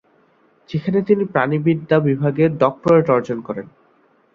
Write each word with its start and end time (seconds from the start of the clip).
যেখানে 0.69 0.99
তিনি 1.01 1.23
প্রাণিবিদ্যা 1.25 1.97
বিভাগে 1.99 2.45
ডক্টরেট 2.61 3.07
অর্জন 3.09 3.37
করেন। 3.41 3.67